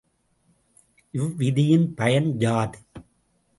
[1.13, 2.79] இவ்விதியின் பயன் யாது?